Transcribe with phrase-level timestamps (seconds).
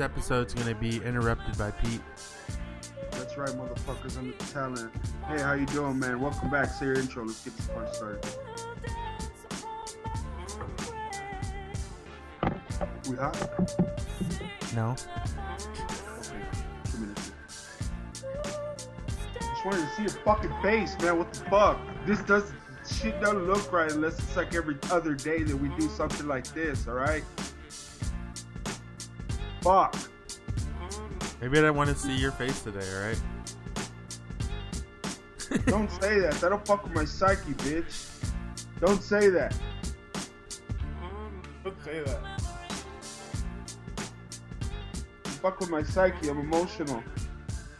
[0.00, 2.00] Today's episode's gonna be interrupted by Pete.
[3.10, 4.16] That's right, motherfuckers.
[4.16, 4.90] I'm the talent.
[5.28, 6.22] Hey, how you doing, man?
[6.22, 6.70] Welcome back.
[6.70, 7.26] Say your intro.
[7.26, 8.26] Let's get this party started.
[13.10, 13.36] We hot?
[14.74, 14.96] No.
[16.18, 16.40] Okay.
[16.90, 17.32] Two minutes.
[19.38, 21.18] Just wanted to see your fucking face, man.
[21.18, 21.78] What the fuck?
[22.06, 22.50] This does
[22.90, 26.46] shit doesn't look right unless it's like every other day that we do something like
[26.54, 26.88] this.
[26.88, 27.22] All right?
[29.62, 29.94] Fuck.
[31.40, 33.20] Maybe I didn't want to see your face today, alright?
[35.66, 36.34] Don't say that.
[36.34, 38.06] That'll fuck with my psyche, bitch.
[38.80, 39.56] Don't say that.
[41.64, 42.20] Don't say that.
[45.24, 46.28] Fuck with my psyche.
[46.28, 47.02] I'm emotional.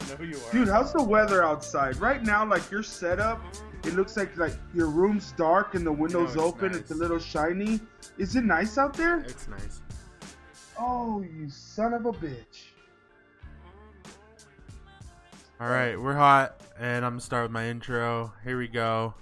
[0.01, 0.53] I know you are.
[0.53, 1.97] Dude, how's the weather outside?
[1.98, 3.41] Right now, like your setup,
[3.84, 6.73] it looks like like your room's dark and the windows it's open.
[6.73, 6.81] nice.
[6.81, 7.81] It's a little shiny.
[8.19, 9.20] Is it nice out there?
[9.20, 9.81] It's nice.
[10.83, 12.70] Oh, you son of a bitch.
[15.61, 18.33] Alright, we're hot, and I'm gonna start with my intro.
[18.45, 19.12] Here we go.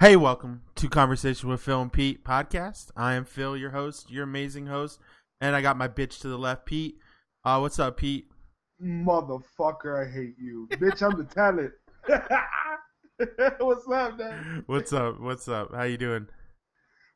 [0.00, 2.90] Hey, welcome to Conversation with Phil and Pete podcast.
[2.96, 4.98] I am Phil, your host, your amazing host,
[5.40, 6.96] and I got my bitch to the left, Pete.
[7.44, 8.28] Uh, what's up, Pete?
[8.82, 10.66] Motherfucker, I hate you.
[10.72, 11.72] bitch, I'm the talent.
[13.60, 14.64] What's up, man?
[14.66, 15.20] What's up?
[15.20, 15.72] What's up?
[15.72, 16.26] How you doing?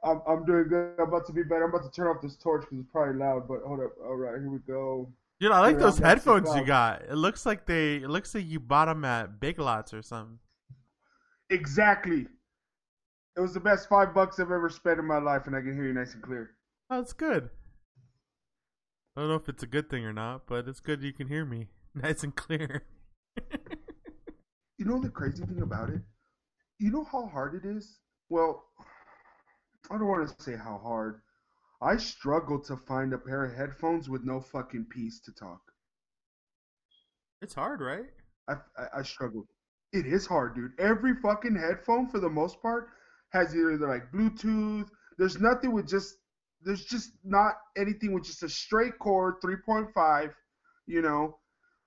[0.03, 0.95] I'm, I'm doing good.
[0.99, 1.65] I'm about to be better.
[1.65, 3.47] I'm about to turn off this torch because it's probably loud.
[3.47, 3.93] But hold up.
[4.05, 5.13] All right, here we go.
[5.41, 7.03] Dude, I like those headphones you got.
[7.03, 7.97] It looks like they.
[7.97, 10.39] It looks like you bought them at Big Lots or something.
[11.51, 12.27] Exactly.
[13.37, 15.75] It was the best five bucks I've ever spent in my life, and I can
[15.75, 16.51] hear you nice and clear.
[16.91, 17.51] Oh, that's good.
[19.17, 21.29] I don't know if it's a good thing or not, but it's good you can
[21.29, 22.85] hear me nice and clear.
[24.79, 26.01] You know the crazy thing about it?
[26.79, 27.99] You know how hard it is?
[28.31, 28.65] Well,
[29.91, 31.21] I don't want to say how hard.
[31.83, 35.61] I struggle to find a pair of headphones with no fucking piece to talk.
[37.43, 38.05] it's hard, right?
[38.49, 39.47] I, I, I struggle.
[39.93, 40.73] It is hard, dude.
[40.79, 42.89] Every fucking headphone, for the most part,
[43.33, 44.89] has either like Bluetooth.
[45.19, 46.17] There's nothing with just.
[46.63, 50.33] There's just not anything with just a straight cord, 3.5.
[50.87, 51.39] You know,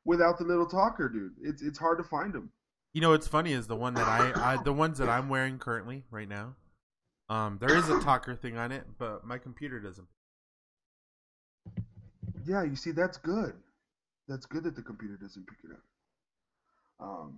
[0.06, 1.34] without the little talker, dude.
[1.42, 2.52] It's it's hard to find them.
[2.94, 5.60] You know what's funny is the one that I, I the ones that I'm wearing
[5.60, 6.56] currently right now.
[7.30, 10.08] Um, there is a talker thing on it, but my computer doesn't.
[12.46, 13.54] Yeah, you see, that's good.
[14.28, 17.08] That's good that the computer doesn't pick it up.
[17.08, 17.38] Um,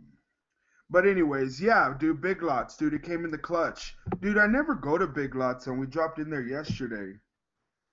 [0.89, 4.37] but anyways, yeah, dude, Big Lots, dude, it came in the clutch, dude.
[4.37, 7.17] I never go to Big Lots, and we dropped in there yesterday,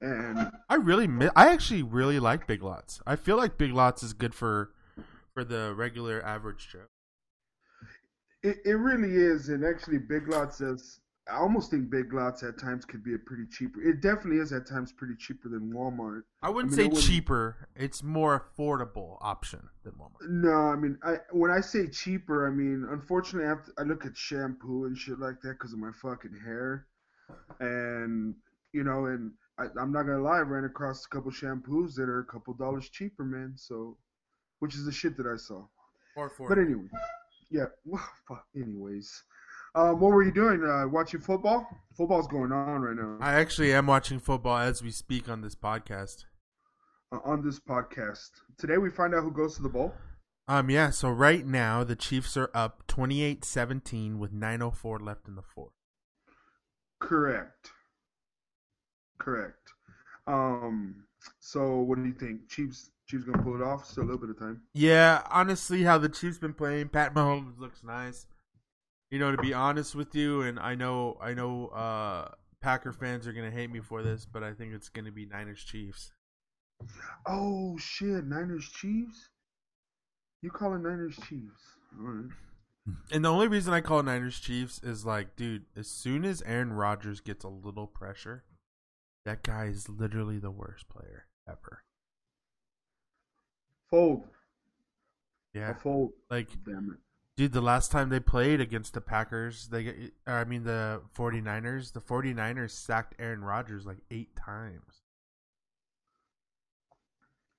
[0.01, 3.01] and I really, mi- I actually really like Big Lots.
[3.07, 4.73] I feel like Big Lots is good for
[5.33, 6.87] for the regular average Joe.
[8.43, 9.49] it, it really is.
[9.49, 11.01] And actually, Big Lots is.
[11.33, 13.81] I almost think Big Lots at times could be a pretty cheaper.
[13.83, 16.23] It definitely is at times pretty cheaper than Walmart.
[16.43, 17.69] I wouldn't I mean, I say wouldn't- cheaper.
[17.75, 20.29] It's more affordable option than Walmart.
[20.29, 23.83] No, I mean, I when I say cheaper, I mean unfortunately I, have to, I
[23.83, 26.87] look at shampoo and shit like that because of my fucking hair,
[27.61, 28.35] and
[28.73, 32.09] you know, and I, I'm not gonna lie, I ran across a couple shampoos that
[32.09, 33.55] are a couple dollars cheaper, man.
[33.57, 33.97] So,
[34.59, 35.65] which is the shit that I saw.
[36.17, 36.31] Or.
[36.47, 36.89] But anyway,
[37.51, 37.67] yeah.
[37.87, 38.45] Well, fuck.
[38.55, 39.23] Anyways,
[39.75, 40.63] um, what were you doing?
[40.65, 41.67] Uh, watching football?
[41.97, 45.55] Football's going on right now I actually am watching football as we speak on this
[45.55, 46.25] podcast.
[47.13, 48.31] uh, on this podcast.
[48.59, 49.93] Today we find out who goes to the bowl.
[50.49, 55.43] Um, yeah, so right now the Chiefs are up 28-17 with 9.04 left in the
[55.43, 55.73] fourth.
[57.01, 57.71] Correct.
[59.19, 59.57] Correct.
[60.27, 61.05] Um.
[61.39, 62.49] So, what do you think?
[62.49, 62.91] Chiefs.
[63.09, 63.85] Chiefs gonna pull it off?
[63.85, 64.63] Still a little bit of time.
[64.75, 68.27] Yeah, honestly, how the Chiefs been playing, Pat Mahomes looks nice.
[69.13, 72.31] You know, to be honest with you, and I know, I know, uh,
[72.63, 75.63] Packer fans are gonna hate me for this, but I think it's gonna be Niners
[75.63, 76.13] Chiefs.
[77.27, 78.25] Oh shit!
[78.25, 79.29] Niners Chiefs.
[80.41, 81.77] You call calling Niners Chiefs?
[81.95, 82.31] Right.
[83.13, 86.73] And the only reason I call Niners Chiefs is like, dude, as soon as Aaron
[86.73, 88.45] Rodgers gets a little pressure,
[89.27, 91.85] that guy is literally the worst player ever.
[93.91, 94.25] Fold.
[95.53, 96.13] Yeah, A fold.
[96.31, 97.12] like Damn it.
[97.37, 101.93] Dude, the last time they played against the Packers, they or I mean the 49ers,
[101.93, 105.03] the 49ers sacked Aaron Rodgers like 8 times.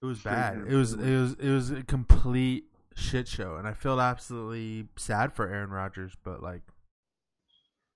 [0.02, 0.66] It was bad.
[0.68, 2.66] It was it was it was a complete
[2.96, 6.62] shit show and I feel absolutely sad for Aaron Rodgers, but like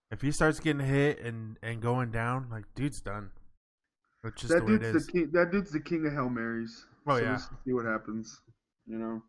[0.10, 3.32] if he starts getting hit and and going down, like dude's done.
[4.24, 5.30] That's just That the dude's the king.
[5.34, 6.86] That dude's the king of hail marys.
[7.06, 7.38] Oh, so yeah.
[7.38, 8.42] See what happens.
[8.88, 9.22] You know.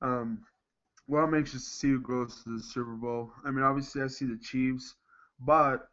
[0.00, 0.38] Um.
[1.08, 3.32] Well, I'm anxious to see who goes to the Super Bowl.
[3.44, 4.94] I mean, obviously, I see the Chiefs,
[5.40, 5.88] but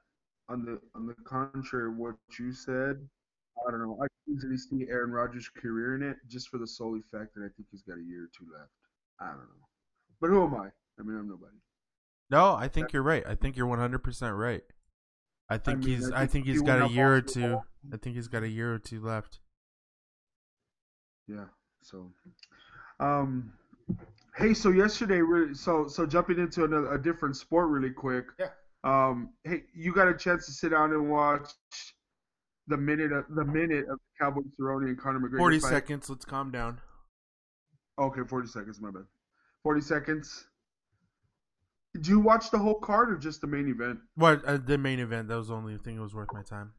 [0.50, 3.08] on the on the contrary of what you said,
[3.68, 4.00] I don't know.
[4.02, 7.50] I easily see Aaron Rodgers' career in it just for the sole fact that I
[7.56, 8.72] think he's got a year or two left.
[9.20, 9.68] I don't know.
[10.22, 10.68] But who am I?
[11.00, 11.58] I mean, I'm nobody.
[12.30, 13.24] No, I think you're right.
[13.26, 14.64] I think you're 100 percent right.
[15.50, 16.12] I think mean, he's.
[16.12, 17.50] I I think think he he's got a year or two.
[17.50, 17.66] ball.
[17.92, 19.40] I think he's got a year or two left.
[21.28, 21.46] Yeah.
[21.82, 22.12] So,
[23.00, 23.54] um,
[24.40, 28.26] hey, so yesterday, we so so jumping into another a different sport really quick.
[28.40, 28.48] Yeah.
[28.84, 31.50] Um, hey, you got a chance to sit down and watch
[32.68, 35.38] the minute of the minute of Cowboy Cerrone and Conor McGregor.
[35.38, 35.70] 40 fight?
[35.70, 36.10] seconds.
[36.10, 36.80] Let's calm down.
[38.00, 38.80] Okay, forty seconds.
[38.80, 39.04] My bad.
[39.64, 40.46] Forty seconds.
[41.94, 44.00] Did you watch the whole card or just the main event?
[44.16, 45.28] What uh, the main event?
[45.28, 46.72] That was the only thing that was worth my time.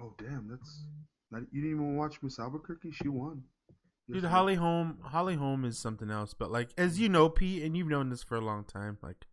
[0.00, 0.84] Oh damn, that's
[1.32, 2.92] not, you didn't even watch Miss Albuquerque.
[2.92, 3.42] She won.
[4.10, 4.24] Dude.
[4.24, 6.34] Holly Holm, Holly Holm is something else.
[6.34, 8.96] But like, as you know, Pete, and you've known this for a long time.
[9.02, 9.26] Like,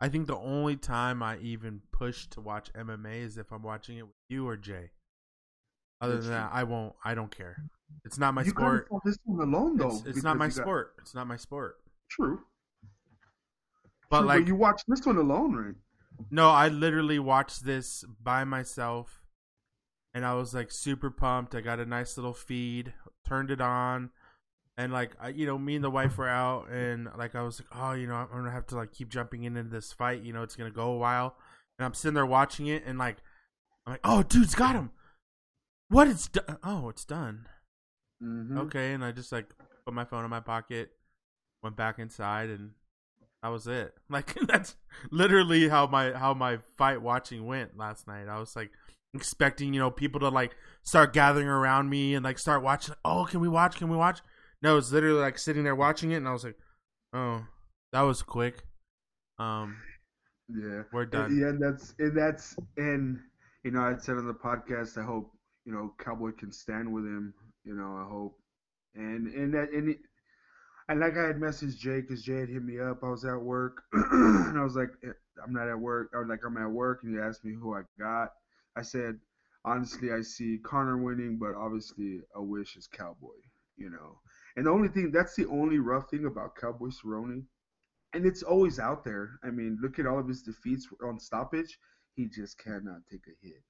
[0.00, 3.96] I think the only time I even push to watch MMA is if I'm watching
[3.98, 4.90] it with you or Jay.
[6.00, 6.50] Other That's than that.
[6.52, 6.94] I won't.
[7.04, 7.56] I don't care.
[8.04, 8.88] It's not my you sport.
[9.04, 9.88] this one alone though.
[9.88, 10.94] It's, it's not my you got- sport.
[11.00, 11.76] It's not my sport.
[12.10, 12.40] True.
[14.10, 15.74] But True, like, you watch this one alone, right?
[16.30, 19.22] No, I literally watched this by myself,
[20.14, 21.54] and I was like super pumped.
[21.54, 22.92] I got a nice little feed,
[23.26, 24.10] turned it on,
[24.78, 27.60] and like I, you know, me and the wife were out, and like I was
[27.60, 30.22] like, oh, you know, I'm gonna have to like keep jumping into this fight.
[30.22, 31.36] You know, it's gonna go a while,
[31.78, 33.16] and I'm sitting there watching it, and like
[33.84, 34.92] I'm like, oh, dude's got him.
[35.88, 36.06] What?
[36.06, 36.58] It's done?
[36.62, 37.48] Oh, it's done.
[38.22, 38.56] Mm-hmm.
[38.58, 39.46] Okay, and I just like
[39.84, 40.92] put my phone in my pocket,
[41.60, 42.70] went back inside, and
[43.42, 43.94] that was it.
[44.08, 44.76] Like that's
[45.10, 48.28] literally how my how my fight watching went last night.
[48.28, 48.70] I was like
[49.12, 50.54] expecting you know people to like
[50.84, 52.94] start gathering around me and like start watching.
[53.04, 53.74] Oh, can we watch?
[53.74, 54.20] Can we watch?
[54.62, 56.56] No, it's literally like sitting there watching it, and I was like,
[57.12, 57.46] oh,
[57.92, 58.62] that was quick.
[59.38, 59.76] Um,
[60.48, 60.82] Yeah.
[60.92, 61.36] we're done.
[61.38, 63.18] Yeah, and that's and that's and
[63.64, 65.32] you know I said on the podcast I hope
[65.64, 67.34] you know Cowboy can stand with him.
[67.64, 68.38] You know I hope
[68.94, 69.98] and and that and it,
[70.88, 73.00] and like I had messaged Jay because Jay had hit me up.
[73.02, 75.12] I was at work and I was like "Eh,
[75.44, 76.10] I'm not at work.
[76.14, 78.30] I was like I'm at work and he asked me who I got.
[78.76, 79.18] I said
[79.64, 83.36] honestly I see Conor winning, but obviously a wish is Cowboy.
[83.76, 84.18] You know.
[84.58, 87.44] And the only thing that's the only rough thing about Cowboy Cerrone
[88.14, 89.38] and it's always out there.
[89.44, 91.78] I mean, look at all of his defeats on stoppage.
[92.14, 93.62] He just cannot take a hit.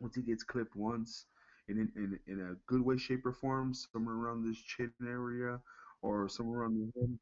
[0.00, 1.26] Once he gets clipped once,
[1.68, 5.60] in in in a good way, shape, or form, somewhere around this chin area
[6.02, 7.18] or somewhere around the head,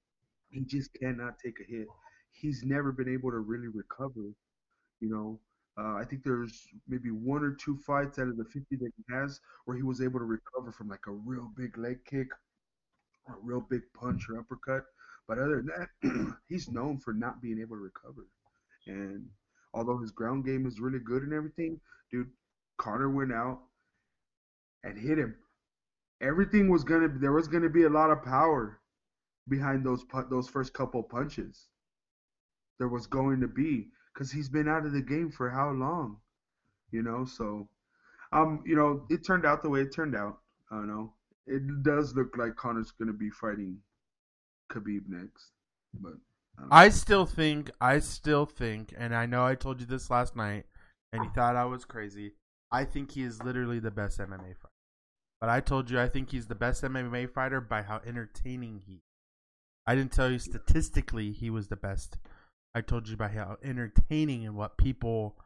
[0.51, 1.89] he just cannot take a hit.
[2.33, 4.33] He's never been able to really recover.
[5.01, 5.41] You know,
[5.79, 9.15] uh, I think there's maybe one or two fights out of the 50 that he
[9.15, 12.29] has where he was able to recover from like a real big leg kick,
[13.29, 14.85] a real big punch or uppercut.
[15.29, 18.27] But other than that, he's known for not being able to recover.
[18.87, 19.27] And
[19.75, 21.81] although his ground game is really good and everything,
[22.11, 22.31] dude,
[22.79, 23.61] Conor went out
[24.85, 25.35] and hit him.
[26.21, 28.81] Everything was gonna there was gonna be a lot of power
[29.49, 31.69] behind those those first couple punches.
[32.79, 36.19] There was going to be because he's been out of the game for how long,
[36.91, 37.25] you know.
[37.25, 37.69] So,
[38.33, 40.39] um, you know, it turned out the way it turned out.
[40.71, 41.13] I don't know.
[41.47, 43.79] It does look like Conor's gonna be fighting
[44.73, 45.53] Khabib next,
[46.01, 46.15] but
[46.71, 46.87] I.
[46.87, 50.67] I still think, I still think, and I know I told you this last night,
[51.13, 52.33] and you thought I was crazy.
[52.73, 54.73] I think he is literally the best MMA fighter.
[55.41, 59.03] But I told you I think he's the best MMA fighter by how entertaining he.
[59.87, 62.19] I didn't tell you statistically he was the best.
[62.75, 65.37] I told you by how entertaining and what people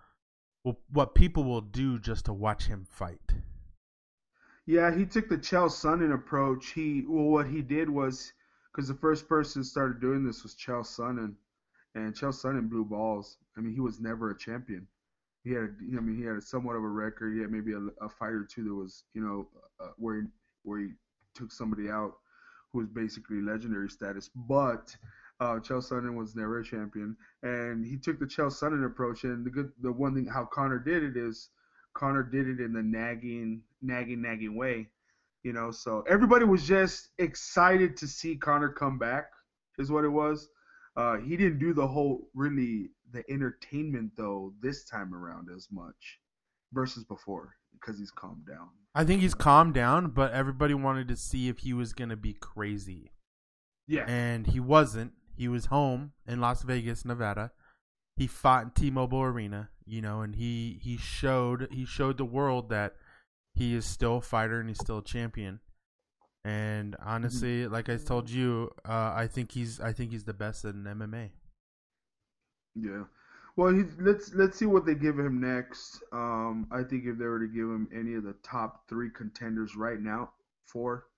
[0.92, 3.32] what people will do just to watch him fight.
[4.70, 6.70] Yeah, he took the Chael Sonnen approach.
[6.70, 8.32] He well, what he did was
[8.70, 11.34] because the first person started doing this was Chael Sonnen,
[11.96, 13.36] and Chael Sonnen blew balls.
[13.56, 14.86] I mean, he was never a champion.
[15.42, 17.34] He had, a, I mean, he had a somewhat of a record.
[17.34, 19.48] He had maybe a, a fight or two that was, you know,
[19.80, 20.28] uh, where he,
[20.62, 20.90] where he
[21.34, 22.12] took somebody out
[22.72, 24.30] who was basically legendary status.
[24.36, 24.96] But
[25.40, 29.24] uh, Chael Sonnen was never a champion, and he took the Chael Sonnen approach.
[29.24, 31.48] And the good, the one thing how Conor did it is
[31.94, 34.88] Conor did it in the nagging, nagging, nagging way.
[35.42, 39.30] You know, so everybody was just excited to see Conor come back,
[39.78, 40.48] is what it was.
[40.96, 46.18] Uh, he didn't do the whole really the entertainment though this time around as much
[46.72, 48.68] versus before because he's calmed down.
[48.94, 52.34] I think he's calmed down, but everybody wanted to see if he was gonna be
[52.34, 53.12] crazy.
[53.86, 55.12] Yeah, and he wasn't.
[55.36, 57.52] He was home in Las Vegas, Nevada.
[58.16, 62.68] He fought in T-Mobile Arena, you know, and he he showed he showed the world
[62.70, 62.94] that
[63.54, 65.60] he is still a fighter and he's still a champion.
[66.44, 70.64] And honestly, like I told you, uh, I think he's I think he's the best
[70.64, 71.30] in MMA.
[72.74, 73.04] Yeah.
[73.56, 76.02] Well, he's, let's let's see what they give him next.
[76.12, 79.76] Um, I think if they were to give him any of the top three contenders
[79.76, 80.30] right now,
[80.64, 81.08] four,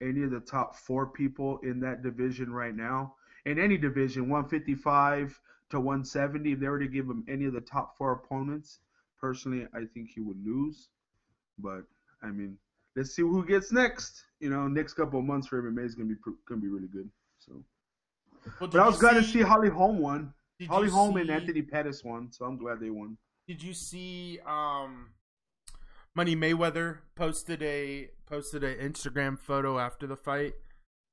[0.00, 3.14] any of the top four people in that division right now,
[3.44, 5.38] in any division, 155
[5.70, 8.80] to 170, if they were to give him any of the top four opponents,
[9.20, 10.88] personally, I think he would lose.
[11.58, 11.82] But
[12.22, 12.56] I mean,
[12.96, 14.24] let's see who gets next.
[14.40, 16.16] You know, next couple of months for MMA is gonna be
[16.48, 17.10] gonna be really good.
[17.38, 17.64] So,
[18.60, 20.32] Well, but I was glad to see- see Holly Holm won.
[20.66, 23.16] Holly Holm and Anthony Pettis won, so I'm glad they won.
[23.46, 25.10] Did you see um
[26.14, 30.54] Money Mayweather posted a posted an Instagram photo after the fight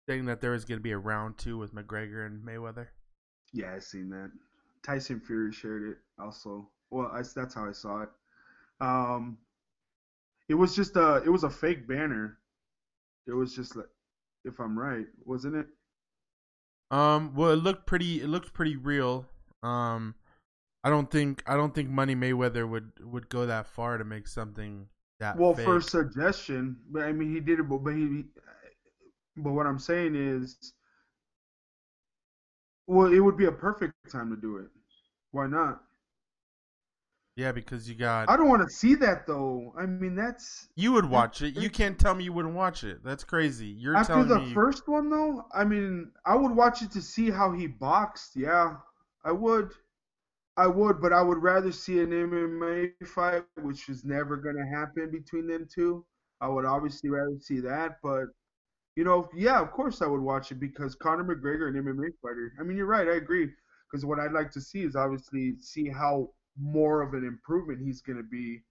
[0.09, 2.87] saying that there was going to be a round 2 with McGregor and Mayweather?
[3.53, 4.31] Yeah, I seen that.
[4.85, 6.69] Tyson Fury shared it also.
[6.91, 8.09] Well, I, that's how I saw it.
[8.79, 9.37] Um,
[10.47, 12.37] it was just a it was a fake banner.
[13.27, 13.89] It was just like,
[14.43, 15.67] if I'm right, wasn't it?
[16.91, 19.25] Um well it looked pretty it looked pretty real.
[19.63, 20.15] Um
[20.83, 24.27] I don't think I don't think Money Mayweather would would go that far to make
[24.27, 24.87] something
[25.19, 25.65] that Well, fake.
[25.65, 28.25] for suggestion, but I mean he did it, but, but he.
[29.37, 30.73] But what I'm saying is,
[32.87, 34.67] well, it would be a perfect time to do it.
[35.31, 35.81] Why not?
[37.35, 39.73] Yeah, because you got I don't want to see that though.
[39.77, 41.57] I mean, that's you would watch it.
[41.57, 43.03] You can't tell me you wouldn't watch it.
[43.03, 43.67] That's crazy.
[43.67, 47.01] You're After telling the me first one, though, I mean, I would watch it to
[47.01, 48.37] see how he boxed.
[48.37, 48.77] Yeah,
[49.25, 49.71] I would.
[50.57, 54.65] I would, but I would rather see an MMA fight, which is never going to
[54.65, 56.05] happen between them two.
[56.39, 58.27] I would obviously rather see that, but,
[58.95, 62.53] you know, yeah, of course I would watch it because Conor McGregor, an MMA fighter.
[62.59, 63.07] I mean, you're right.
[63.07, 63.49] I agree.
[63.91, 68.01] Because what I'd like to see is obviously see how more of an improvement he's
[68.01, 68.61] going to be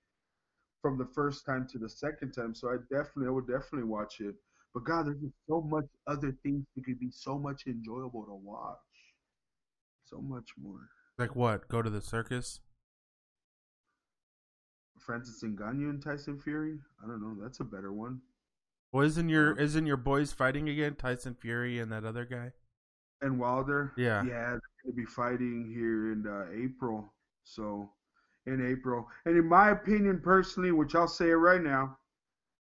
[0.83, 2.55] from the first time to the second time.
[2.55, 4.35] So I definitely, I would definitely watch it.
[4.73, 8.35] But God, there's just so much other things that could be so much enjoyable to
[8.35, 8.77] watch.
[10.05, 10.81] So much more.
[11.17, 11.69] like what?
[11.69, 12.61] Go to the circus?
[14.99, 16.79] Francis Ngannou and Tyson Fury.
[17.03, 17.43] I don't know.
[17.43, 18.21] That's a better one.
[18.95, 20.95] Well, isn't your isn't your boys fighting again?
[20.95, 22.53] Tyson Fury and that other guy.
[23.23, 23.93] And Wilder.
[23.97, 24.23] Yeah.
[24.23, 27.13] Yeah, they're gonna be fighting here in uh, April.
[27.43, 27.91] So,
[28.47, 31.99] in April, and in my opinion, personally, which I'll say it right now,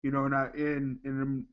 [0.03, 1.47] you know, and I in in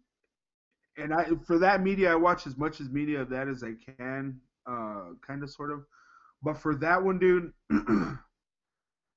[0.98, 3.74] and I for that media, I watch as much as media of that as I
[3.86, 5.86] can, uh, kind of, sort of.
[6.42, 7.53] But for that one, dude,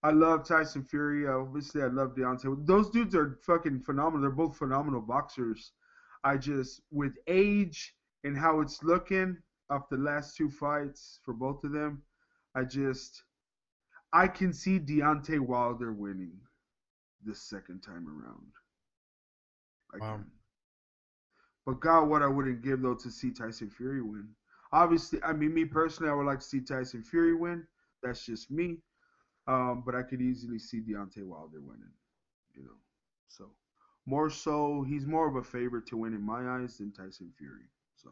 [0.06, 1.26] I love Tyson Fury.
[1.26, 2.64] Obviously, I love Deontay.
[2.64, 4.20] Those dudes are fucking phenomenal.
[4.20, 5.72] They're both phenomenal boxers.
[6.22, 9.36] I just, with age and how it's looking
[9.68, 12.04] after the last two fights for both of them,
[12.54, 13.24] I just,
[14.12, 16.38] I can see Deontay Wilder winning
[17.24, 18.52] this second time around.
[19.92, 20.18] I Wow.
[20.18, 20.30] can.
[21.64, 24.36] But God, what I wouldn't give though to see Tyson Fury win.
[24.70, 27.66] Obviously, I mean, me personally, I would like to see Tyson Fury win.
[28.04, 28.84] That's just me.
[29.48, 31.92] Um, but I could easily see Deontay Wilder winning.
[32.54, 32.76] You know,
[33.28, 33.50] so
[34.06, 37.68] more so, he's more of a favorite to win in my eyes than Tyson Fury.
[37.96, 38.10] So,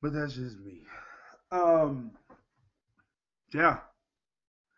[0.00, 0.82] but that's just me.
[1.50, 2.12] Um,
[3.52, 3.78] yeah,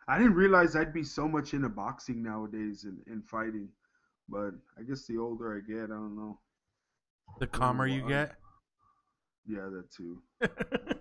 [0.06, 3.68] I didn't realize I'd be so much into boxing nowadays and, and fighting.
[4.28, 6.38] But I guess the older I get, I don't know.
[7.40, 8.32] The calmer you get.
[9.46, 10.22] Yeah, that too.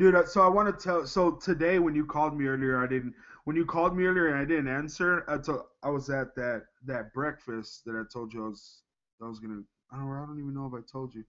[0.00, 1.06] Dude, uh, so I want to tell.
[1.06, 3.14] So today, when you called me earlier, I didn't.
[3.44, 6.62] When you called me earlier and I didn't answer, I told I was at that
[6.86, 8.80] that breakfast that I told you I was
[9.22, 9.60] I was gonna.
[9.92, 10.10] I don't.
[10.10, 11.22] I don't even know if I told you.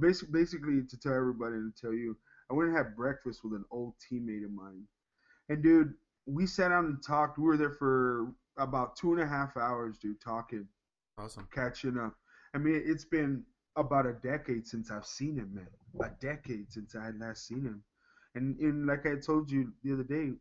[0.00, 2.16] Basically, basically to tell everybody and to tell you,
[2.50, 4.84] I went and had breakfast with an old teammate of mine,
[5.50, 5.92] and dude,
[6.24, 7.36] we sat down and talked.
[7.36, 10.66] We were there for about two and a half hours, dude, talking
[11.18, 11.46] awesome.
[11.54, 12.14] catching up.
[12.54, 13.44] I mean, it's been
[13.76, 15.68] about a decade since I've seen him, man.
[16.00, 17.82] A decade since I had last seen him.
[18.34, 20.32] And, and like I told you the other day,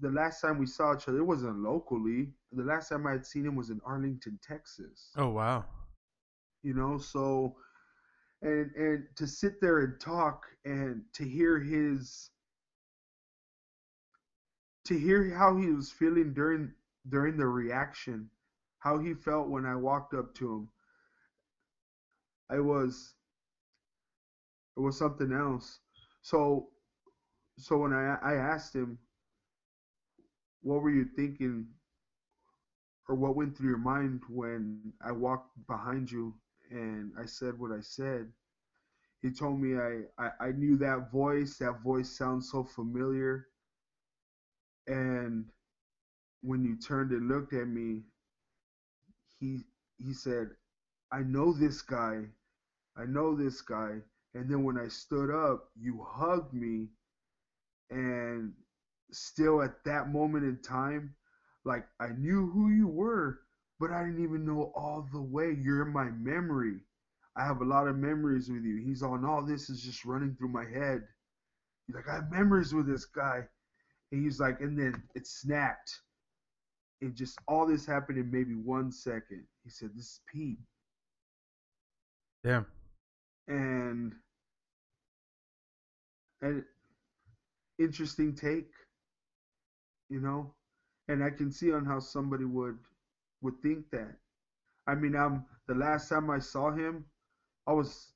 [0.00, 2.32] the- last time we saw each other, it wasn't locally.
[2.52, 5.10] The last time I had seen him was in Arlington, Texas.
[5.16, 5.64] Oh wow.
[6.62, 7.56] You know, so
[8.42, 12.30] and and to sit there and talk and to hear his
[14.84, 16.72] to hear how he was feeling during
[17.08, 18.30] during the reaction,
[18.78, 20.68] how he felt when I walked up to him.
[22.50, 23.14] I was
[24.76, 25.80] it was something else.
[26.28, 26.68] So
[27.58, 28.98] so when I I asked him
[30.60, 31.68] what were you thinking
[33.08, 36.34] or what went through your mind when I walked behind you
[36.70, 38.30] and I said what I said.
[39.22, 41.56] He told me I, I, I knew that voice.
[41.56, 43.46] That voice sounds so familiar.
[44.86, 45.46] And
[46.42, 48.02] when you turned and looked at me,
[49.40, 49.64] he
[49.96, 50.50] he said,
[51.10, 52.26] I know this guy.
[52.98, 54.02] I know this guy.
[54.38, 56.86] And then when I stood up, you hugged me.
[57.90, 58.52] And
[59.10, 61.12] still at that moment in time,
[61.64, 63.40] like I knew who you were,
[63.80, 65.56] but I didn't even know all the way.
[65.60, 66.76] You're in my memory.
[67.36, 68.76] I have a lot of memories with you.
[68.76, 71.02] He's on all this is just running through my head.
[71.88, 73.42] He's like, I have memories with this guy.
[74.12, 75.90] And he's like, and then it snapped.
[77.02, 79.44] And just all this happened in maybe one second.
[79.64, 80.58] He said, This is Pete.
[82.44, 82.62] Yeah.
[83.48, 84.14] And
[86.42, 86.64] and
[87.78, 88.70] interesting take,
[90.08, 90.54] you know?
[91.08, 92.78] And I can see on how somebody would
[93.40, 94.16] would think that.
[94.86, 97.04] I mean, I'm the last time I saw him,
[97.66, 98.12] I was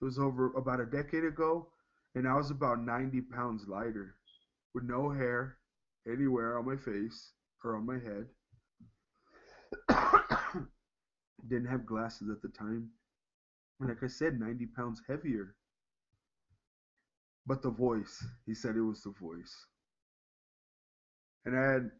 [0.00, 1.68] it was over about a decade ago,
[2.14, 4.16] and I was about 90 pounds lighter,
[4.74, 5.58] with no hair
[6.06, 7.32] anywhere on my face
[7.64, 8.26] or on my head.
[11.48, 12.90] Didn't have glasses at the time.
[13.80, 15.54] And like I said, 90 pounds heavier.
[17.46, 19.66] But the voice, he said it was the voice.
[21.44, 21.90] And I had,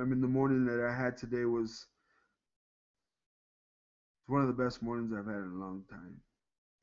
[0.00, 1.86] I mean, the morning that I had today was
[4.26, 6.20] one of the best mornings I've had in a long time.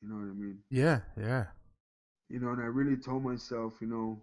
[0.02, 0.58] You know what I mean?
[0.70, 1.46] Yeah, yeah.
[2.28, 4.22] You know, and I really told myself, you know,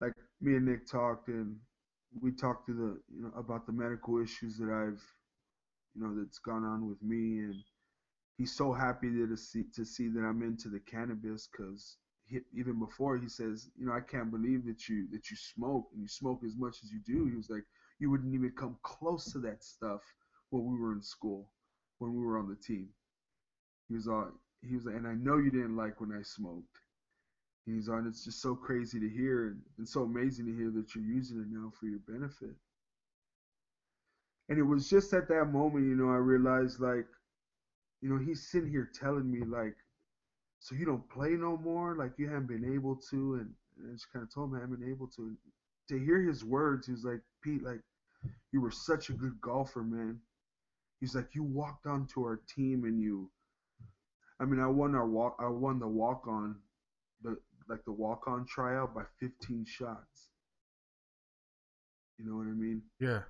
[0.00, 1.56] like me and Nick talked, and
[2.20, 5.02] we talked to the, you know, about the medical issues that I've,
[5.94, 7.54] you know, that's gone on with me, and
[8.38, 11.96] he's so happy to see to see that I'm into the cannabis because
[12.54, 16.02] even before he says, you know, I can't believe that you that you smoke and
[16.02, 17.26] you smoke as much as you do.
[17.26, 17.64] He was like,
[17.98, 20.00] you wouldn't even come close to that stuff
[20.50, 21.50] when we were in school,
[21.98, 22.88] when we were on the team.
[23.88, 24.30] He was all
[24.62, 26.78] he was like, and I know you didn't like when I smoked.
[27.66, 28.06] He's on.
[28.06, 31.38] It's just so crazy to hear and, and so amazing to hear that you're using
[31.40, 32.56] it now for your benefit.
[34.48, 37.06] And it was just at that moment, you know, I realized like,
[38.02, 39.76] you know, he's sitting here telling me like,
[40.58, 43.92] so you don't play no more, like you haven't been able to, and, and I
[43.94, 45.34] just kind of told him I haven't been able to.
[45.88, 47.80] To hear his words, he was like, Pete, like,
[48.52, 50.18] you were such a good golfer, man.
[51.00, 53.30] He's like, you walked onto our team and you.
[54.40, 55.36] I mean, I won our walk.
[55.40, 56.56] I won the walk on,
[57.22, 57.36] the
[57.68, 60.30] like the walk on tryout by 15 shots.
[62.18, 62.82] You know what I mean?
[63.00, 63.22] Yeah.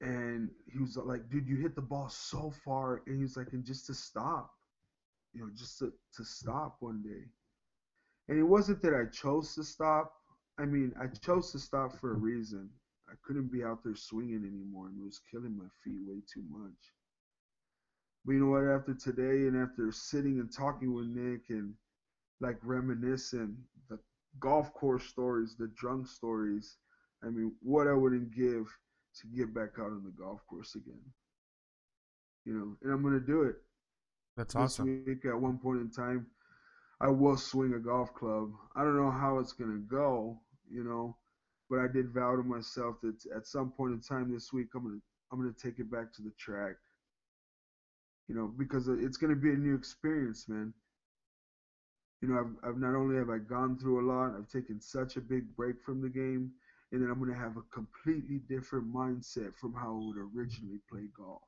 [0.00, 3.52] And he was like, dude, you hit the ball so far, and he was like,
[3.52, 4.50] and just to stop,
[5.32, 7.24] you know, just to to stop one day.
[8.28, 10.12] And it wasn't that I chose to stop.
[10.58, 12.70] I mean, I chose to stop for a reason.
[13.08, 16.44] I couldn't be out there swinging anymore, and it was killing my feet way too
[16.48, 16.94] much.
[18.24, 18.64] But you know what?
[18.64, 21.74] After today, and after sitting and talking with Nick, and
[22.40, 23.56] like reminiscing
[23.88, 23.98] the
[24.38, 26.76] golf course stories, the drunk stories.
[27.24, 28.66] I mean, what I wouldn't give
[29.20, 31.00] to get back out on the golf course again.
[32.44, 33.56] You know, and I'm gonna do it.
[34.36, 35.04] That's this awesome.
[35.06, 36.26] Week, at one point in time,
[37.00, 38.50] I will swing a golf club.
[38.76, 41.16] I don't know how it's gonna go, you know,
[41.68, 44.82] but I did vow to myself that at some point in time this week I'm
[44.82, 45.00] gonna
[45.32, 46.76] I'm gonna take it back to the track.
[48.28, 50.72] You know, because it's gonna be a new experience, man.
[52.20, 55.16] You know, I've, I've not only have I gone through a lot, I've taken such
[55.16, 56.50] a big break from the game,
[56.92, 61.08] and then I'm gonna have a completely different mindset from how I would originally play
[61.16, 61.42] golf.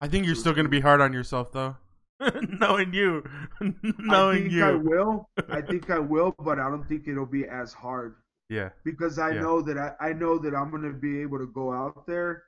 [0.00, 1.76] I think you're still gonna be hard on yourself though.
[2.60, 3.22] knowing you,
[3.60, 5.28] knowing I think you, I will.
[5.50, 8.16] I think I will, but I don't think it'll be as hard.
[8.48, 8.70] Yeah.
[8.84, 9.42] Because I yeah.
[9.42, 12.44] know that I, I know that I'm gonna be able to go out there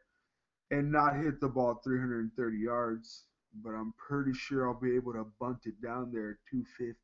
[0.71, 3.25] and not hit the ball 330 yards,
[3.63, 6.97] but I'm pretty sure I'll be able to bunt it down there 250.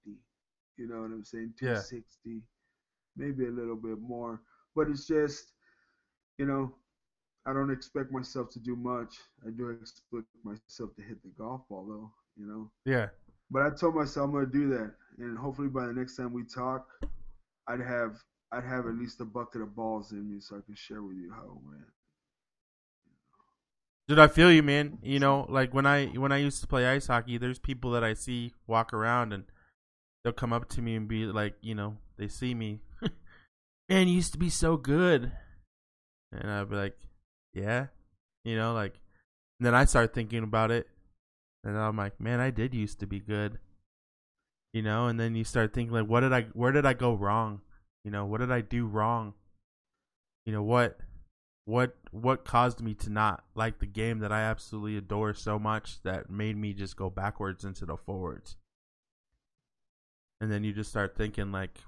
[0.77, 1.55] You know what I'm saying?
[1.59, 2.37] 260, yeah.
[3.17, 4.41] Maybe a little bit more.
[4.75, 5.53] But it's just,
[6.39, 6.75] you know,
[7.47, 9.15] I don't expect myself to do much.
[9.47, 12.71] I do expect myself to hit the golf ball though, you know.
[12.85, 13.09] Yeah.
[13.51, 16.43] But I told myself I'm gonna do that, and hopefully by the next time we
[16.43, 16.87] talk,
[17.69, 18.17] I'd have
[18.53, 21.17] I'd have at least a bucket of balls in me so I can share with
[21.17, 21.87] you how it went.
[24.09, 24.99] Dude, I feel you, man.
[25.03, 28.05] You know, like when I when I used to play ice hockey, there's people that
[28.05, 29.45] I see walk around and
[30.23, 32.81] they'll come up to me and be like, you know, they see me,
[33.89, 35.33] man, you used to be so good,
[36.33, 36.97] and I'd be like,
[37.55, 37.87] yeah,
[38.45, 38.95] you know, like,
[39.61, 40.89] then I start thinking about it,
[41.65, 43.59] and I'm like, man, I did used to be good,
[44.73, 47.15] you know, and then you start thinking like, what did I, where did I go
[47.15, 47.61] wrong,
[48.05, 49.35] you know, what did I do wrong,
[50.45, 50.99] you know, what,
[51.65, 56.03] what, what caused me to not like the game that I absolutely adore so much
[56.03, 58.57] that made me just go backwards instead of forwards,
[60.41, 61.79] and then you just start thinking like,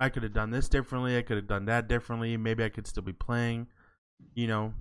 [0.00, 2.86] I could have done this differently, I could have done that differently, maybe I could
[2.86, 3.68] still be playing,
[4.34, 4.74] you know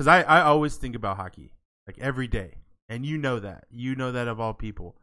[0.00, 1.52] because I I always think about hockey
[1.86, 2.54] like every day,
[2.88, 4.96] and you know that you know that of all people.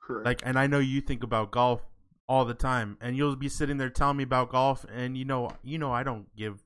[0.00, 0.24] Correct.
[0.24, 1.82] Like, and I know you think about golf
[2.28, 5.50] all the time, and you'll be sitting there telling me about golf, and you know
[5.64, 6.62] you know I don't give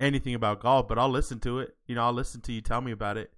[0.00, 1.76] anything about golf, but I'll listen to it.
[1.86, 3.30] You know, I'll listen to you tell me about it.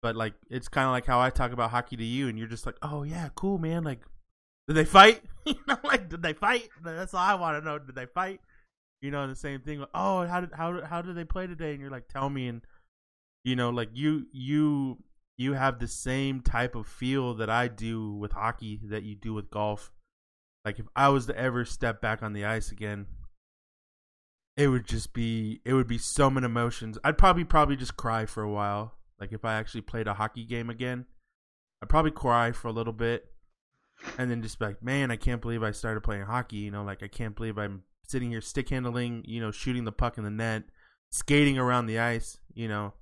[0.00, 2.46] But like, it's kind of like how I talk about hockey to you, and you're
[2.46, 4.02] just like, "Oh yeah, cool, man." Like,
[4.68, 5.22] did they fight?
[5.44, 6.68] you know, like, did they fight?
[6.82, 7.78] That's all I want to know.
[7.78, 8.40] Did they fight?
[9.02, 9.84] You know, the same thing.
[9.94, 11.72] Oh, how did how how did they play today?
[11.72, 12.62] And you're like, tell me, and
[13.44, 14.98] you know, like you you
[15.36, 19.34] you have the same type of feel that I do with hockey that you do
[19.34, 19.92] with golf.
[20.64, 23.06] Like if I was to ever step back on the ice again,
[24.56, 26.96] it would just be it would be so many emotions.
[27.04, 28.94] I'd probably probably just cry for a while.
[29.20, 31.04] Like if I actually played a hockey game again,
[31.82, 33.33] I'd probably cry for a little bit
[34.18, 37.02] and then just like, "Man, I can't believe I started playing hockey." You know, like
[37.02, 40.30] I can't believe I'm sitting here stick handling, you know, shooting the puck in the
[40.30, 40.64] net,
[41.10, 42.94] skating around the ice, you know.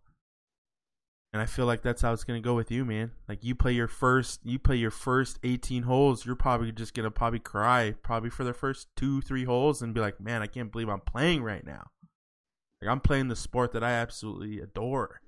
[1.33, 3.13] And I feel like that's how it's gonna go with you, man.
[3.27, 6.27] Like you play your first, you play your first 18 holes.
[6.27, 10.01] You're probably just gonna probably cry, probably for the first two, three holes, and be
[10.01, 11.91] like, "Man, I can't believe I'm playing right now."
[12.81, 15.23] Like I'm playing the sport that I absolutely adore.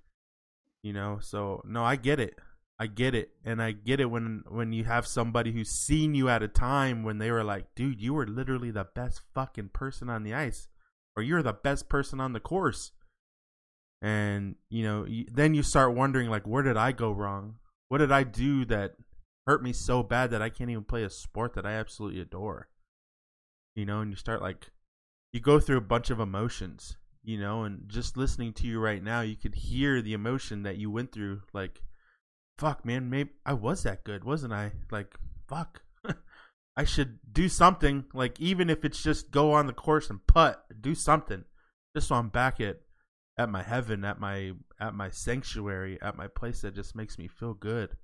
[0.83, 2.38] You know, so no, I get it.
[2.79, 6.29] I get it, and I get it when when you have somebody who's seen you
[6.29, 10.11] at a time when they were like, "Dude, you were literally the best fucking person
[10.11, 10.69] on the ice,
[11.17, 12.93] or you're the best person on the course."
[14.05, 17.55] and you know you, then you start wondering like where did i go wrong
[17.89, 18.97] what did i do that
[19.47, 22.69] hurt me so bad that i can't even play a sport that i absolutely adore
[23.75, 24.71] you know and you start like
[25.33, 29.03] you go through a bunch of emotions you know and just listening to you right
[29.03, 31.81] now you could hear the emotion that you went through like
[32.59, 35.14] fuck man maybe i was that good wasn't i like
[35.49, 35.83] fuck
[36.77, 40.64] i should do something like even if it's just go on the course and putt
[40.81, 41.45] do something
[41.97, 42.79] just so i'm back at
[43.37, 47.29] at my heaven, at my at my sanctuary, at my place that just makes me
[47.29, 47.97] feel good.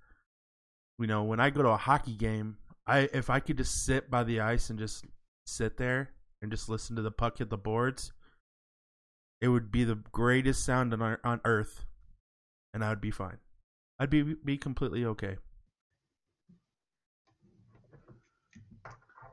[0.99, 4.11] You know, when I go to a hockey game, I if I could just sit
[4.11, 5.05] by the ice and just
[5.47, 6.11] sit there
[6.43, 8.13] and just listen to the puck hit the boards,
[9.41, 11.85] it would be the greatest sound on on earth,
[12.75, 13.39] and I would be fine.
[14.01, 15.37] I'd be be completely okay.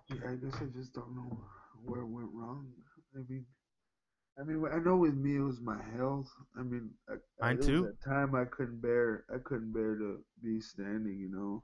[0.10, 1.40] Yeah, I guess I just don't know
[1.86, 2.68] where it went wrong.
[3.16, 3.46] I mean,
[4.38, 6.28] I mean, I know with me it was my health.
[6.60, 7.88] I mean, I, mine too.
[7.88, 11.64] At time I couldn't bear, I couldn't bear to be standing, you know.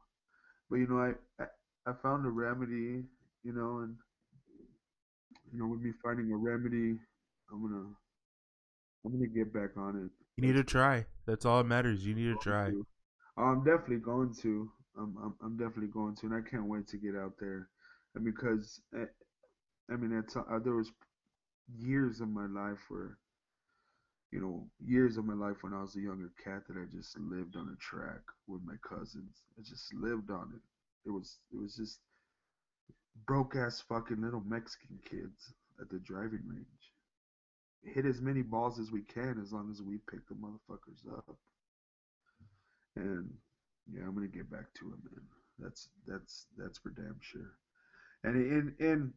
[0.70, 1.48] But you know, I, I,
[1.86, 3.04] I found a remedy,
[3.44, 3.98] you know, and
[5.52, 6.98] you know, with me finding a remedy,
[7.52, 7.86] I'm gonna,
[9.06, 10.12] I'm gonna get back on it.
[10.38, 11.06] You need to try.
[11.26, 12.06] That's all that matters.
[12.06, 12.70] You need to try.
[12.70, 12.86] To.
[13.38, 14.72] I'm definitely going to.
[14.98, 17.70] I'm, I'm, I'm definitely going to, and I can't wait to get out there.
[18.24, 19.06] Because, eh,
[19.92, 20.92] I mean, it's, uh, there was
[21.76, 23.18] years of my life where
[24.34, 27.16] you know, years of my life when I was a younger cat that I just
[27.20, 29.44] lived on a track with my cousins.
[29.60, 31.08] I just lived on it.
[31.08, 32.00] It was it was just
[33.28, 36.66] broke ass fucking little Mexican kids at the driving range.
[37.84, 41.38] Hit as many balls as we can as long as we pick the motherfuckers up.
[42.96, 43.30] And
[43.92, 45.26] yeah, I'm gonna get back to him, man.
[45.60, 47.52] That's that's that's for damn sure.
[48.24, 49.14] And in in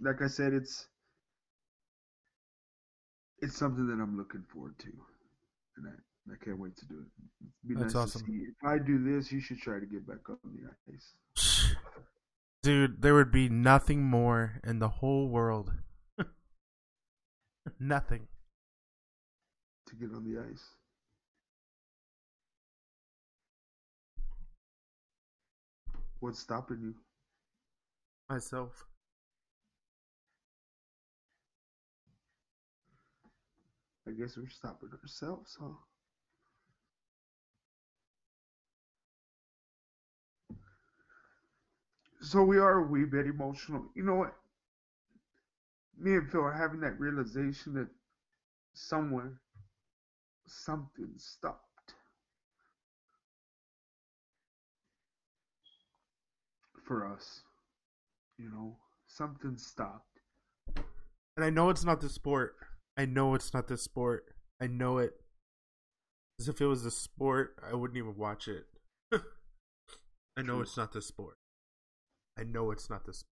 [0.00, 0.86] like I said, it's
[3.40, 4.92] it's something that I'm looking forward to,
[5.76, 7.08] and I, I can't wait to do it.
[7.40, 8.22] It'd be That's nice awesome.
[8.28, 11.74] If I do this, you should try to get back on the ice.
[12.62, 15.72] Dude, there would be nothing more in the whole world.
[17.80, 18.26] nothing.
[19.88, 20.64] To get on the ice.
[26.26, 26.94] What's stopping you?
[28.28, 28.84] Myself.
[34.08, 35.68] I guess we're stopping ourselves, huh?
[42.22, 43.84] So we are a wee bit emotional.
[43.94, 44.34] You know what?
[45.96, 47.88] Me and Phil are having that realization that
[48.74, 49.34] somewhere
[50.44, 51.65] something stopped.
[56.86, 57.42] For us.
[58.38, 60.20] You know, something stopped.
[61.36, 62.54] And I know it's not the sport.
[62.96, 64.24] I know it's not the sport.
[64.60, 65.12] I know it.
[66.38, 68.66] As if it was a sport, I wouldn't even watch it.
[70.36, 71.36] I know it's not the sport.
[72.38, 73.30] I know it's not the sport.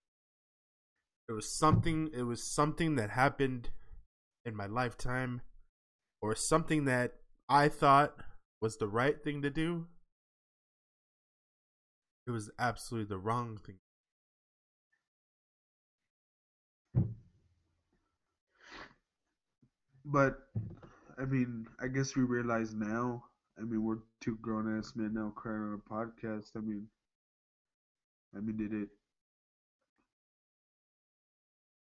[1.30, 3.70] It was something it was something that happened
[4.46, 5.42] in my lifetime
[6.22, 7.14] or something that
[7.48, 8.16] I thought
[8.62, 9.88] was the right thing to do.
[12.28, 13.80] It was absolutely the wrong thing
[20.06, 20.48] but
[21.18, 23.24] I mean, I guess we realize now.
[23.60, 26.52] I mean, we're two grown ass men now crying on a podcast.
[26.56, 26.88] I mean,
[28.36, 28.90] I mean, did it?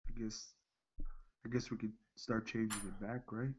[0.08, 0.54] I guess,
[1.46, 3.54] I guess we could start changing it back, right?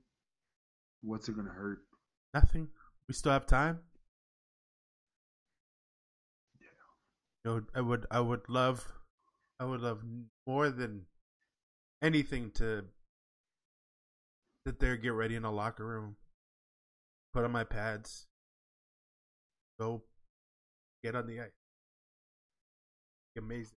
[1.01, 1.85] What's it gonna hurt?
[2.33, 2.69] Nothing.
[3.07, 3.79] We still have time.
[7.45, 8.91] Know, I would I would love
[9.59, 10.01] I would love
[10.47, 11.05] more than
[12.01, 12.85] anything to
[14.65, 16.15] sit there, get ready in a locker room,
[17.33, 18.25] put on my pads,
[19.79, 20.03] go
[21.03, 21.51] get on the ice.
[23.37, 23.75] Amazing.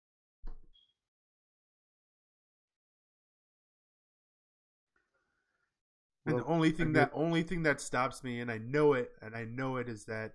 [6.28, 9.36] and the only thing that only thing that stops me, and I know it, and
[9.36, 10.34] I know it is that,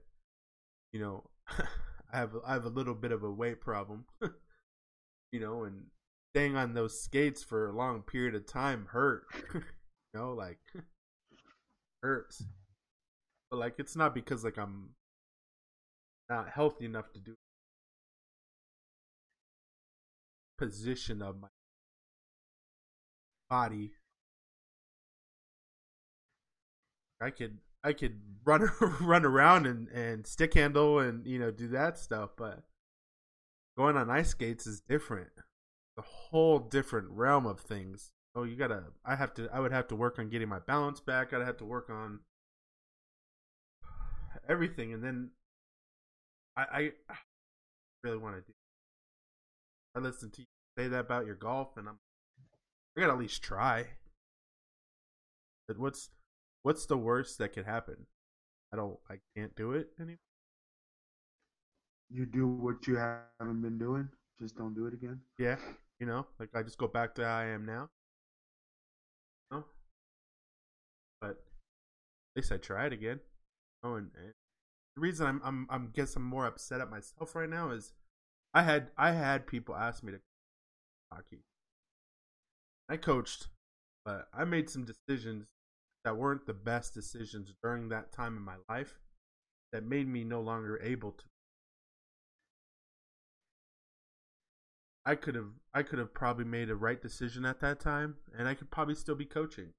[0.93, 1.25] you know,
[2.13, 4.05] I have I have a little bit of a weight problem,
[5.33, 5.87] you know, and
[6.35, 9.63] staying on those skates for a long period of time hurt, you
[10.15, 10.59] know, like
[12.03, 12.45] hurts.
[13.51, 14.91] But like it's not because like I'm
[16.29, 17.37] not healthy enough to do
[20.57, 21.49] position of my
[23.49, 23.93] body
[27.21, 28.69] I could I could run
[29.01, 32.63] run around and, and stick handle and you know do that stuff, but
[33.77, 35.31] going on ice skates is different.
[35.37, 38.13] It's a whole different realm of things.
[38.35, 38.85] Oh, you gotta.
[39.05, 39.49] I have to.
[39.53, 41.33] I would have to work on getting my balance back.
[41.33, 42.21] I'd have to work on
[44.49, 45.31] everything, and then
[46.57, 47.17] I, I
[48.03, 48.53] really want to do.
[49.95, 50.47] I listen to you
[50.79, 51.99] say that about your golf, and I'm.
[52.97, 53.87] I gotta at least try.
[55.69, 56.11] But what's
[56.63, 58.07] what's the worst that could happen?
[58.73, 58.99] I don't.
[59.11, 60.19] I can't do it anymore.
[62.11, 64.09] You do what you haven't been doing.
[64.41, 65.21] Just don't do it again.
[65.39, 65.57] Yeah,
[66.01, 67.89] you know, like I just go back to how I am now.
[69.51, 69.65] No,
[71.21, 73.21] but at least I tried again.
[73.85, 74.33] Oh, and, and
[74.97, 77.93] the reason I'm I'm I'm guess I'm more upset at myself right now is
[78.55, 80.21] I had I had people ask me to
[81.13, 81.45] hockey.
[82.89, 83.49] I coached,
[84.05, 85.49] but I made some decisions
[86.05, 88.99] that weren't the best decisions during that time in my life
[89.73, 91.25] that made me no longer able to
[95.05, 98.47] I could have I could have probably made a right decision at that time and
[98.47, 99.71] I could probably still be coaching.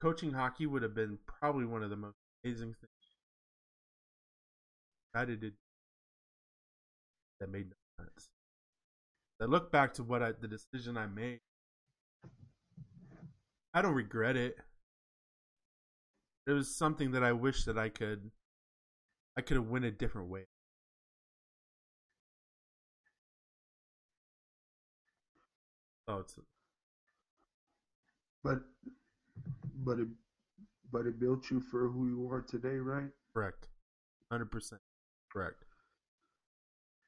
[0.00, 2.90] Coaching hockey would have been probably one of the most amazing things
[5.14, 5.52] I did
[7.38, 8.28] that made no sense.
[9.40, 11.40] I look back to what I the decision I made.
[13.74, 14.56] I don't regret it.
[16.46, 18.30] It was something that I wish that I could
[19.36, 20.46] I could have went a different way.
[26.08, 26.34] Oh, it's
[28.44, 28.62] But,
[29.84, 30.08] but it,
[30.92, 33.10] but it built you for who you are today, right?
[33.34, 33.68] correct.
[34.28, 34.80] 100%
[35.32, 35.64] correct.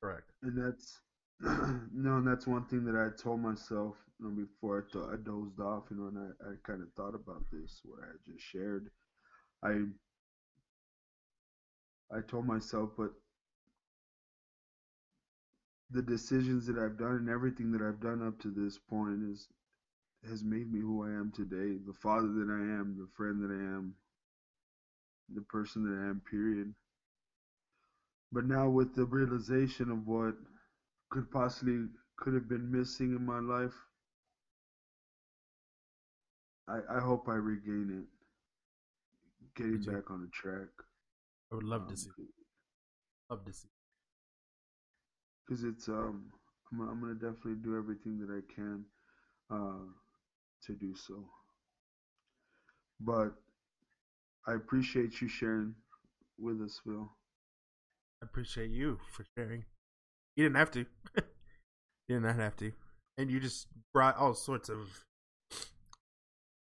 [0.01, 0.31] Correct.
[0.43, 1.01] And that's
[1.93, 5.61] no, and that's one thing that I told myself you know, before I, I dozed
[5.61, 8.91] off, you know, and I, I kind of thought about this, what I just shared.
[9.63, 9.85] I
[12.11, 13.13] I told myself, but
[15.91, 19.49] the decisions that I've done and everything that I've done up to this point is
[20.29, 23.51] has made me who I am today, the father that I am, the friend that
[23.53, 23.95] I am,
[25.35, 26.75] the person that I am, period.
[28.31, 30.37] But now with the realization of what
[31.11, 31.87] could possibly
[32.17, 33.75] could have been missing in my life,
[36.69, 38.09] I, I hope I regain it.
[39.57, 40.69] Getting back on the track.
[41.51, 42.11] I would love Um, to see.
[43.31, 43.69] Love to see.
[45.47, 46.33] because it's um
[46.73, 48.85] I'm, I'm gonna definitely do everything that I can
[49.51, 49.87] uh
[50.67, 51.25] to do so.
[53.01, 53.35] But
[54.47, 55.75] I appreciate you sharing
[56.39, 57.11] with us, Phil.
[58.23, 59.67] I appreciate you for sharing.
[60.37, 60.81] You didn't have to.
[62.09, 62.73] you did not have to.
[63.19, 65.05] And you just brought all sorts of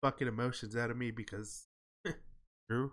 [0.03, 1.67] fucking emotions out of me because
[2.71, 2.93] Drew,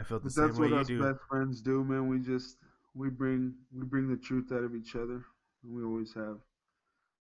[0.00, 1.02] I felt the But same that's way what us do.
[1.02, 2.08] best friends do, man.
[2.08, 2.56] We just
[2.94, 5.24] we bring we bring the truth out of each other.
[5.64, 6.38] And we always have.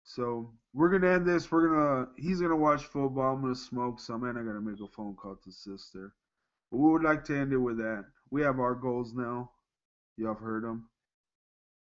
[0.04, 1.52] So we're gonna end this.
[1.52, 3.36] We're gonna he's gonna watch football.
[3.36, 6.14] I'm gonna smoke some, and I gotta make a phone call to sister.
[6.72, 8.06] But we would like to end it with that.
[8.32, 9.52] We have our goals now.
[10.18, 10.90] Y'all have heard them,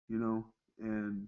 [0.09, 0.47] you know,
[0.81, 1.27] and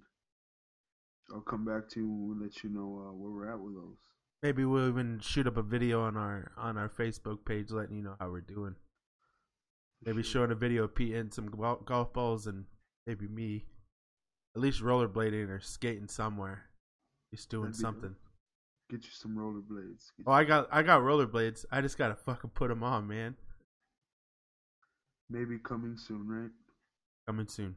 [1.32, 3.96] I'll come back to you and let you know uh, where we're at with those.
[4.42, 8.02] Maybe we'll even shoot up a video on our on our Facebook page letting you
[8.02, 8.74] know how we're doing.
[10.02, 10.40] Maybe Sure.
[10.40, 11.50] showing a video of Pete and some
[11.84, 12.64] golf balls and
[13.06, 13.66] maybe me
[14.56, 16.70] at least rollerblading or skating somewhere.
[17.30, 18.16] He's doing That'd something.
[18.88, 20.06] Get you some rollerblades.
[20.16, 21.66] Get Oh, I got I got rollerblades.
[21.70, 23.36] I just gotta fucking put them on, man.
[25.28, 26.50] Maybe coming soon, right?
[27.26, 27.76] Coming soon.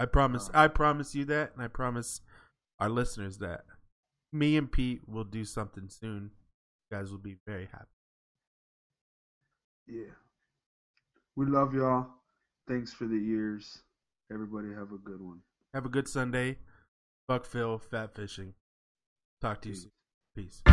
[0.00, 0.48] I promise.
[0.48, 0.58] Uh.
[0.58, 2.22] I promise you that, and I promise
[2.80, 3.64] our listeners that
[4.32, 6.30] me and Pete will do something soon.
[6.90, 7.84] You guys will be very happy.
[9.86, 10.14] Yeah.
[11.36, 12.06] We love y'all.
[12.66, 13.82] Thanks for the ears.
[14.32, 15.40] Everybody have a good one.
[15.74, 16.58] Have a good Sunday.
[17.28, 18.54] Fuck Phil, fat fishing.
[19.40, 19.74] Talk to you
[20.34, 20.62] Peace.
[20.66, 20.72] soon.